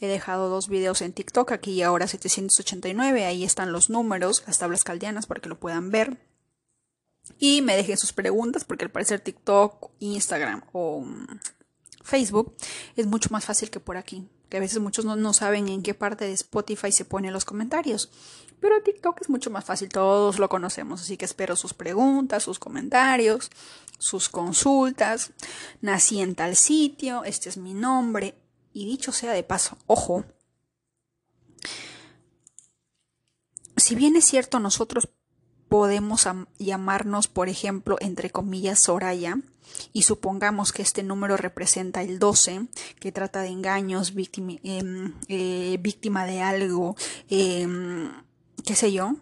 [0.00, 4.82] He dejado dos videos en TikTok, aquí ahora 789, ahí están los números, las tablas
[4.82, 6.18] caldeanas para que lo puedan ver.
[7.38, 11.38] Y me dejen sus preguntas porque al parecer TikTok, Instagram o mm,
[12.02, 12.54] Facebook
[12.96, 14.28] es mucho más fácil que por aquí.
[14.48, 18.10] Que a veces muchos no, saben en qué parte de Spotify se ponen los comentarios.
[18.60, 21.00] Pero TikTok es mucho más fácil, todos lo conocemos.
[21.00, 23.50] Así que espero sus preguntas, sus comentarios,
[23.98, 25.32] sus consultas.
[25.80, 28.34] Nací en tal sitio, este es mi nombre.
[28.72, 30.24] Y dicho sea de paso, ojo,
[33.76, 35.08] si bien es cierto nosotros
[35.74, 36.28] podemos
[36.60, 39.38] llamarnos, por ejemplo, entre comillas, Soraya,
[39.92, 42.68] y supongamos que este número representa el 12,
[43.00, 46.94] que trata de engaños, víctima, em, eh, víctima de algo,
[47.28, 48.08] em,
[48.64, 49.16] qué sé yo,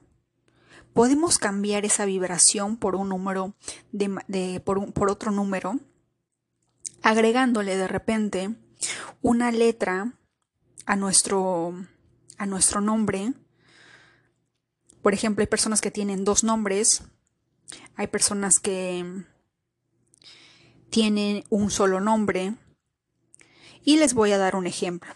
[0.93, 3.55] podemos cambiar esa vibración por un número,
[3.91, 5.81] de, por, por otro número,
[7.01, 8.55] agregándole de repente
[9.23, 10.13] una letra
[10.85, 11.73] a nuestro,
[12.37, 13.33] a nuestro nombre
[15.03, 17.03] por ejemplo, hay personas que tienen dos nombres,
[17.97, 19.25] hay personas que
[20.91, 22.55] tienen un solo nombre.
[23.85, 25.13] Y les voy a dar un ejemplo.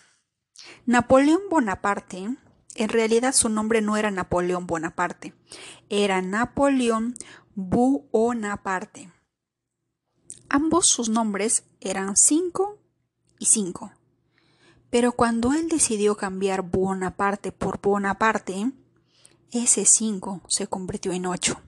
[0.87, 2.37] Napoleón Bonaparte,
[2.75, 5.35] en realidad su nombre no era Napoleón Bonaparte,
[5.89, 7.15] era Napoleón
[7.55, 9.13] Buonaparte.
[10.49, 12.79] Ambos sus nombres eran cinco
[13.39, 13.93] y cinco.
[14.91, 18.73] Pero cuando él decidió cambiar Bonaparte por Bonaparte,
[19.53, 21.61] ese 5 se convirtió en 8.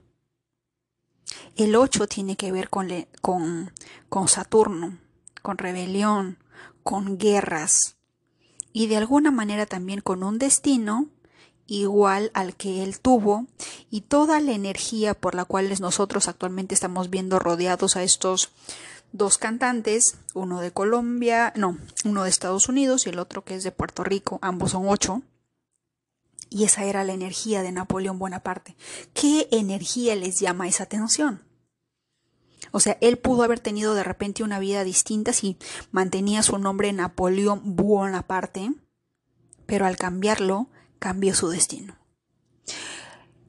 [1.55, 2.89] El 8 tiene que ver con,
[3.21, 3.71] con,
[4.09, 4.97] con Saturno,
[5.41, 6.37] con rebelión,
[6.83, 7.97] con guerras
[8.73, 11.07] y de alguna manera también con un destino
[11.67, 13.45] igual al que él tuvo
[13.91, 18.49] y toda la energía por la cual nosotros actualmente estamos viendo rodeados a estos
[19.11, 23.63] dos cantantes, uno de Colombia, no, uno de Estados Unidos y el otro que es
[23.63, 25.21] de Puerto Rico, ambos son ocho,
[26.49, 28.75] y esa era la energía de Napoleón Bonaparte.
[29.13, 31.43] ¿Qué energía les llama esa atención?
[32.71, 35.57] O sea, él pudo haber tenido de repente una vida distinta si
[35.91, 38.71] mantenía su nombre Napoleón Bonaparte,
[39.65, 40.67] pero al cambiarlo,
[40.99, 41.95] cambió su destino.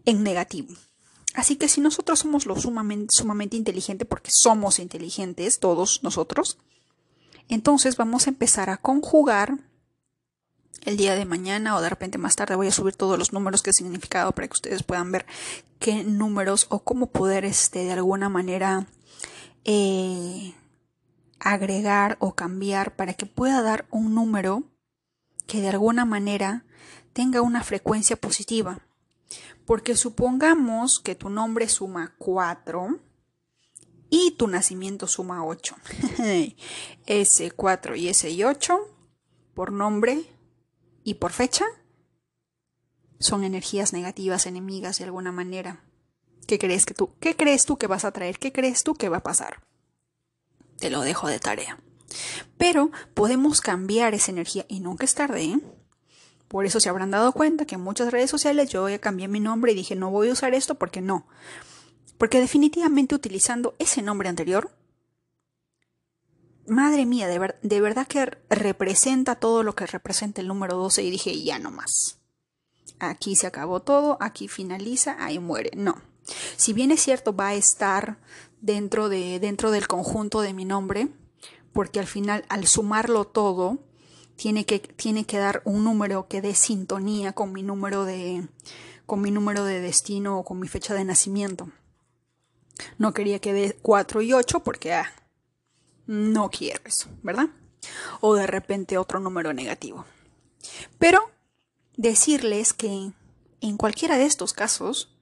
[0.05, 0.75] En negativo.
[1.35, 6.59] Así que si nosotros somos lo sumamente, sumamente porque somos inteligentes, todos nosotros,
[7.49, 9.59] entonces vamos a empezar a conjugar
[10.85, 13.63] el día de mañana o de repente más tarde voy a subir todos los números
[13.63, 15.27] que he significado para que ustedes puedan ver
[15.79, 18.87] qué números o cómo poder este de alguna manera
[19.65, 20.55] eh,
[21.39, 24.65] agregar o cambiar para que pueda dar un número
[25.47, 26.65] que de alguna manera
[27.13, 28.81] tenga una frecuencia positiva.
[29.67, 32.99] Porque supongamos que tu nombre suma 4
[34.11, 35.77] y tu nacimiento suma 8.
[37.07, 38.79] ese 4 y ese 8
[39.55, 40.25] por nombre
[41.11, 41.65] y por fecha
[43.19, 45.83] son energías negativas, enemigas de alguna manera.
[46.47, 48.39] ¿Qué crees que tú, qué crees tú que vas a traer?
[48.39, 49.61] ¿Qué crees tú que va a pasar?
[50.79, 51.81] Te lo dejo de tarea.
[52.59, 55.61] Pero podemos cambiar esa energía y nunca es tarde, ¿eh?
[56.47, 59.73] Por eso se habrán dado cuenta que en muchas redes sociales yo cambié mi nombre
[59.73, 61.27] y dije no voy a usar esto porque no.
[62.19, 64.71] Porque definitivamente utilizando ese nombre anterior
[66.67, 71.11] madre mía, de, de, verdad que representa todo lo que representa el número 12 y
[71.11, 72.19] dije, ya no más.
[72.99, 75.71] Aquí se acabó todo, aquí finaliza, ahí muere.
[75.77, 76.01] No.
[76.57, 78.19] Si bien es cierto, va a estar
[78.61, 81.09] dentro, de, dentro del conjunto de mi nombre,
[81.73, 83.79] porque al final, al sumarlo todo,
[84.37, 88.49] tiene que, tiene que dar un número que dé sintonía con mi número de,
[89.07, 91.71] con mi número de destino o con mi fecha de nacimiento.
[92.99, 95.13] No quería que dé 4 y 8 porque ah,
[96.11, 97.51] no quiero eso, ¿verdad?
[98.21, 100.05] O de repente otro número negativo.
[100.99, 101.31] Pero
[101.97, 103.13] decirles que
[103.61, 105.15] en cualquiera de estos casos,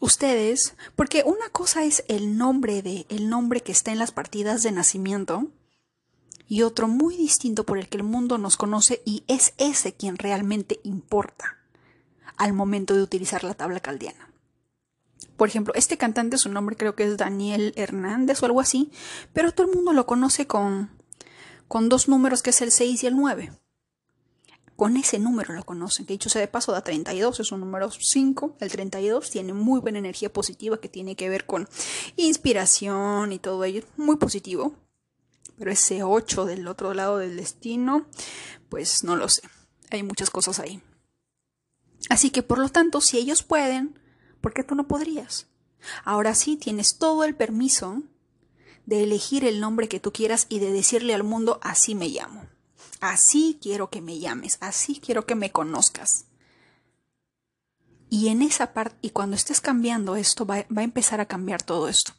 [0.00, 4.62] ustedes, porque una cosa es el nombre de el nombre que está en las partidas
[4.62, 5.48] de nacimiento
[6.48, 10.16] y otro muy distinto por el que el mundo nos conoce y es ese quien
[10.16, 11.58] realmente importa
[12.38, 14.31] al momento de utilizar la tabla caldiana.
[15.36, 18.90] Por ejemplo, este cantante, su nombre creo que es Daniel Hernández o algo así,
[19.32, 20.90] pero todo el mundo lo conoce con,
[21.68, 23.52] con dos números que es el 6 y el 9.
[24.76, 27.90] Con ese número lo conocen, que dicho sea de paso da 32, es un número
[27.90, 31.68] 5, el 32 tiene muy buena energía positiva que tiene que ver con
[32.16, 34.74] inspiración y todo ello, muy positivo.
[35.58, 38.06] Pero ese 8 del otro lado del destino,
[38.68, 39.42] pues no lo sé.
[39.90, 40.82] Hay muchas cosas ahí.
[42.08, 44.01] Así que por lo tanto, si ellos pueden,
[44.42, 45.46] ¿por qué tú no podrías?
[46.04, 48.02] Ahora sí tienes todo el permiso
[48.84, 52.44] de elegir el nombre que tú quieras y de decirle al mundo así me llamo.
[53.00, 56.26] Así quiero que me llames, así quiero que me conozcas.
[58.10, 61.88] Y en esa parte, y cuando estés cambiando esto, va, a empezar a cambiar todo
[61.88, 62.12] esto.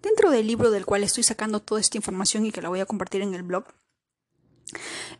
[0.00, 2.86] Dentro del libro del cual estoy sacando toda esta información y que la voy a
[2.86, 3.64] compartir en el blog,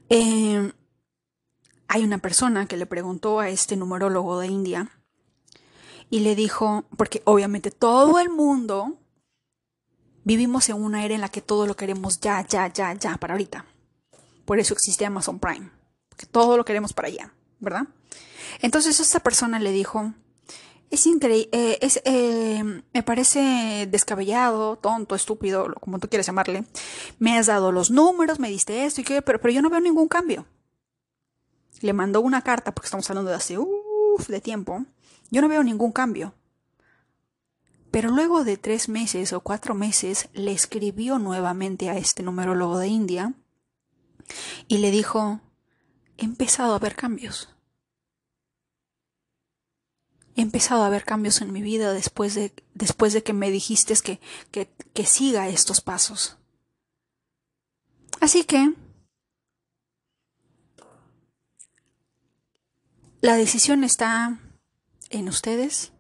[0.09, 0.73] eh,
[1.89, 5.02] hay una persona que le preguntó a este numerólogo de India
[6.13, 8.99] y le dijo, porque obviamente todo el mundo
[10.25, 13.33] vivimos en una era en la que todo lo queremos ya, ya, ya, ya, para
[13.33, 13.65] ahorita.
[14.45, 15.71] Por eso existe Amazon Prime,
[16.31, 17.87] todo lo queremos para allá, ¿verdad?
[18.61, 20.13] Entonces esta persona le dijo,
[20.91, 26.67] es increíble, eh, eh, me parece descabellado, tonto, estúpido, como tú quieres llamarle.
[27.21, 29.81] Me has dado los números, me diste esto y que, pero, pero yo no veo
[29.81, 30.45] ningún cambio.
[31.81, 34.85] Le mandó una carta, porque estamos hablando de hace uff de tiempo.
[35.33, 36.35] Yo no veo ningún cambio.
[37.91, 42.89] Pero luego de tres meses o cuatro meses le escribió nuevamente a este numerólogo de
[42.89, 43.33] India
[44.69, 45.41] y le dijo,
[46.19, 47.49] he empezado a ver cambios.
[50.37, 53.95] He empezado a ver cambios en mi vida después de, después de que me dijiste
[54.03, 54.21] que,
[54.51, 56.37] que, que siga estos pasos.
[58.21, 58.75] Así que
[63.23, 64.39] la decisión está
[65.13, 65.93] en ustedes.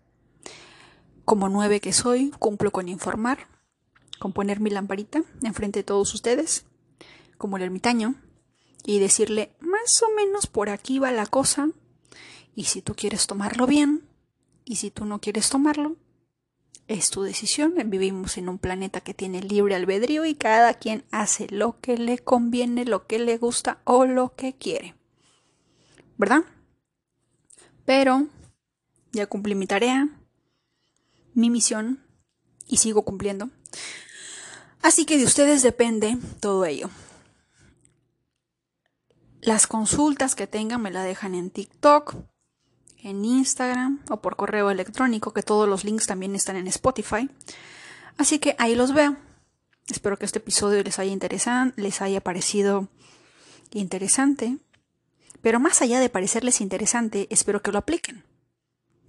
[1.24, 3.46] Como nueve que soy, cumplo con informar,
[4.18, 6.64] con poner mi lamparita enfrente de todos ustedes,
[7.38, 8.16] como el ermitaño,
[8.84, 11.70] y decirle más o menos por aquí va la cosa,
[12.54, 14.08] y si tú quieres tomarlo bien,
[14.64, 15.96] y si tú no quieres tomarlo,
[16.88, 17.74] es tu decisión.
[17.86, 22.18] Vivimos en un planeta que tiene libre albedrío y cada quien hace lo que le
[22.18, 24.94] conviene, lo que le gusta o lo que quiere.
[26.16, 26.42] ¿Verdad?
[27.84, 28.28] Pero
[29.12, 30.08] ya cumplí mi tarea,
[31.34, 32.02] mi misión
[32.66, 33.50] y sigo cumpliendo.
[34.82, 36.90] Así que de ustedes depende todo ello.
[39.40, 42.16] Las consultas que tengan me la dejan en TikTok,
[43.02, 47.28] en Instagram o por correo electrónico, que todos los links también están en Spotify.
[48.16, 49.16] Así que ahí los veo.
[49.88, 52.88] Espero que este episodio les haya interesado, les haya parecido
[53.72, 54.58] interesante.
[55.42, 58.24] Pero más allá de parecerles interesante, espero que lo apliquen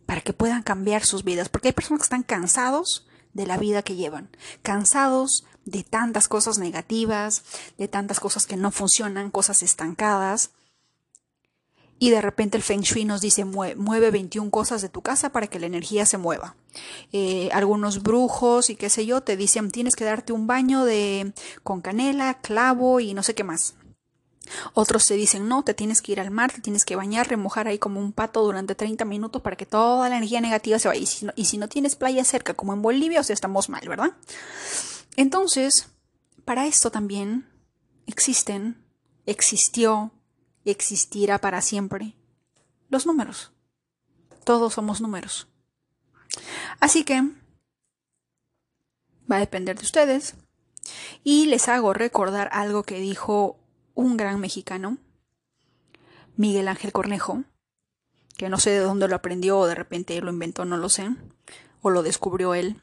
[0.05, 3.81] para que puedan cambiar sus vidas, porque hay personas que están cansados de la vida
[3.81, 4.29] que llevan,
[4.61, 7.43] cansados de tantas cosas negativas,
[7.77, 10.51] de tantas cosas que no funcionan, cosas estancadas,
[12.03, 15.47] y de repente el Feng Shui nos dice mueve 21 cosas de tu casa para
[15.47, 16.57] que la energía se mueva.
[17.13, 21.31] Eh, algunos brujos y qué sé yo te dicen tienes que darte un baño de
[21.63, 23.75] con canela, clavo y no sé qué más.
[24.73, 27.67] Otros te dicen, no, te tienes que ir al mar, te tienes que bañar, remojar
[27.67, 31.01] ahí como un pato durante 30 minutos para que toda la energía negativa se vaya.
[31.01, 33.69] Y si no, y si no tienes playa cerca, como en Bolivia, o sea, estamos
[33.69, 34.11] mal, ¿verdad?
[35.15, 35.87] Entonces,
[36.45, 37.47] para esto también
[38.05, 38.83] existen,
[39.25, 40.11] existió,
[40.65, 42.15] existirá para siempre
[42.89, 43.51] los números.
[44.43, 45.47] Todos somos números.
[46.79, 47.21] Así que
[49.31, 50.35] va a depender de ustedes.
[51.23, 53.62] Y les hago recordar algo que dijo
[53.95, 54.97] un gran mexicano,
[56.35, 57.43] Miguel Ángel Cornejo,
[58.37, 61.09] que no sé de dónde lo aprendió o de repente lo inventó, no lo sé,
[61.81, 62.81] o lo descubrió él.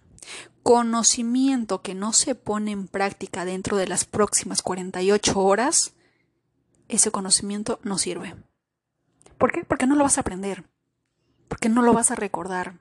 [0.63, 5.95] Conocimiento que no se pone en práctica dentro de las próximas 48 horas,
[6.89, 8.37] ese conocimiento no sirve.
[9.39, 9.65] ¿Por qué?
[9.65, 10.65] Porque no lo vas a aprender,
[11.49, 12.75] porque no lo vas a recordar,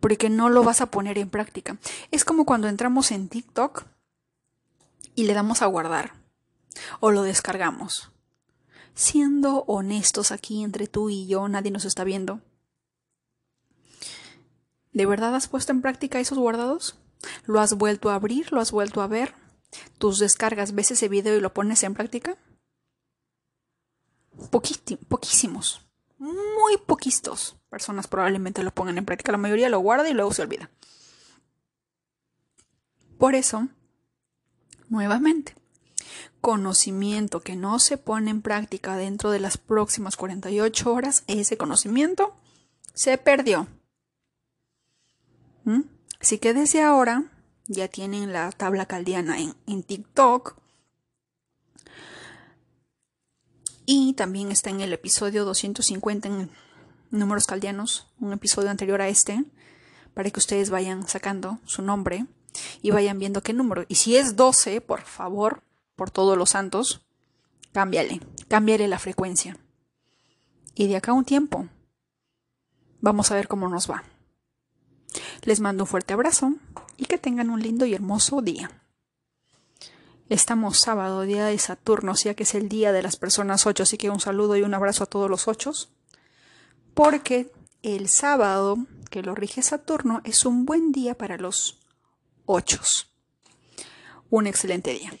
[0.00, 1.76] porque no lo vas a poner en práctica.
[2.10, 3.84] Es como cuando entramos en TikTok
[5.14, 6.21] y le damos a guardar
[7.00, 8.10] o lo descargamos.
[8.94, 12.40] Siendo honestos aquí entre tú y yo, nadie nos está viendo.
[14.92, 16.98] ¿De verdad has puesto en práctica esos guardados?
[17.46, 18.52] ¿Lo has vuelto a abrir?
[18.52, 19.34] ¿Lo has vuelto a ver?
[19.98, 22.36] ¿Tus descargas ves ese video y lo pones en práctica?
[25.08, 25.86] poquísimos.
[26.18, 29.32] Muy poquitos personas probablemente lo pongan en práctica.
[29.32, 30.70] La mayoría lo guarda y luego se olvida.
[33.18, 33.68] Por eso,
[34.88, 35.54] nuevamente,
[36.40, 42.34] conocimiento que no se pone en práctica dentro de las próximas 48 horas, ese conocimiento
[42.94, 43.68] se perdió.
[45.64, 45.82] ¿Mm?
[46.20, 47.24] Así que desde ahora
[47.66, 50.56] ya tienen la tabla caldiana en, en TikTok.
[53.86, 56.50] Y también está en el episodio 250 en
[57.10, 59.44] números caldianos, un episodio anterior a este,
[60.14, 62.26] para que ustedes vayan sacando su nombre
[62.80, 63.84] y vayan viendo qué número.
[63.88, 65.62] Y si es 12, por favor,
[66.02, 67.06] por todos los santos,
[67.70, 69.56] cámbiale, cámbiale la frecuencia.
[70.74, 71.68] Y de acá a un tiempo,
[73.00, 74.02] vamos a ver cómo nos va.
[75.42, 76.54] Les mando un fuerte abrazo
[76.96, 78.82] y que tengan un lindo y hermoso día.
[80.28, 83.96] Estamos sábado, día de Saturno, ya que es el día de las personas ocho, así
[83.96, 85.92] que un saludo y un abrazo a todos los ochos,
[86.94, 88.76] porque el sábado
[89.08, 91.78] que lo rige Saturno es un buen día para los
[92.44, 93.14] ochos.
[94.30, 95.12] Un excelente día.